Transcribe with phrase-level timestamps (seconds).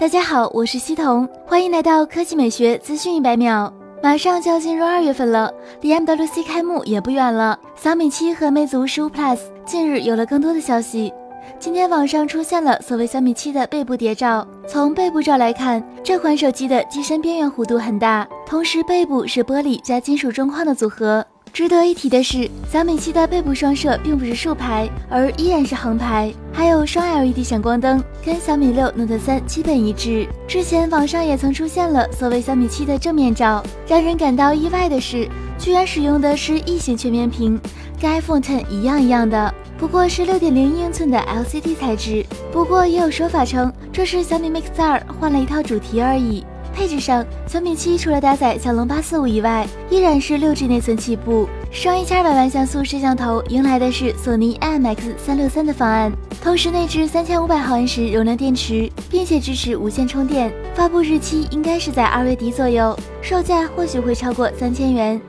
[0.00, 3.70] 大家好，我是西彤，欢迎来到科技美学资讯一百秒。
[4.02, 5.52] 马上就要进入二月份了，
[5.82, 7.60] 离 MWC 开幕也不远了。
[7.76, 11.12] 小米七和魅族十五 Plus 近日有了更多的消息。
[11.58, 21.22] 今天网上出现了所谓小米七的背部谍照，从背部照来看，这款手机的机身边缘弧度很大，同时背部是玻璃加金属中框的组合。
[21.52, 30.26] 值得一提的是，小米七的背部双摄并不是竖排，而依然是横排，还有双 LED 闪光灯，跟小米六 Note 三基本一致。
[30.46, 37.60] 之前网上也曾出现了所谓小米七的正面照，让人感到意外的是，居然使用的是异形全面屏，
[38.00, 42.24] 跟 iPhone Ten 一样一样的，不过是六点零英寸的 LCD 材质。
[42.52, 46.44] 不过也有说法称，这是小米 Mix 二换了一套主题而已。
[46.74, 60.52] 配置上，小米七除了搭载骁龙八四五以外，依然是六 G 内存起步，双一千二百万像素摄像头迎来的是索尼 IMX 三六三的方案，同时内置三千五百毫安时容量电池，并且支持无线充电。
[60.74, 65.20] 发布日期应该是在二月底左右，售价或许会超过三千元。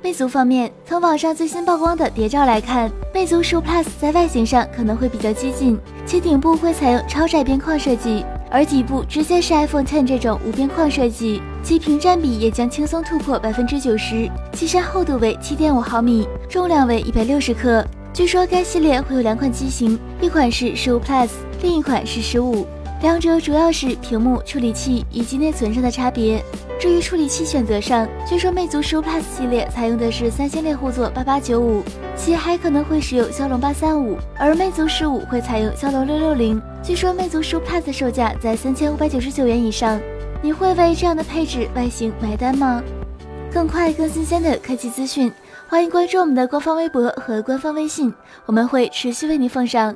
[0.00, 8.24] 魅族方面，从网上最新曝光的谍照来看，魅族十五 Plus 在外形上可能会比较激进，其顶部会采用超窄边框设计。
[8.52, 14.30] 而底部直接是 iPhone Ten 这种无边框设计，其屏占比也将轻松突破百分之九十。
[14.52, 17.82] 机身厚度为七点五毫米，重量为一百六十克。
[18.12, 21.30] 据说该系列会有两款机型，一款是十五 Plus，
[21.62, 22.66] 另一款是十五。
[23.00, 26.44] 两者主要是屏幕、处理器以及内存上的差别。
[26.82, 31.80] 至于处理器选择上，据说魅族十五 Plus 系列采用的是三星猎户座八八九五，
[32.16, 36.60] 其还可能会使用骁龙八三五，而魅族十五会采用骁龙六六零。
[36.82, 40.00] 据说魅族十五 Plus 售价在三千五百九十九元以上，
[40.42, 42.82] 你会为这样的配置外形买单吗？
[43.52, 45.32] 更快更新鲜的科技资讯，
[45.68, 48.12] 欢迎关注我们的官方微博和官方微信，
[48.44, 49.94] 我们会持续为您奉上。